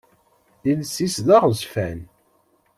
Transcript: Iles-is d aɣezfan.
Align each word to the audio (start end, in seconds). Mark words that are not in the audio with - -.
Iles-is 0.71 1.15
d 1.25 1.27
aɣezfan. 1.35 1.99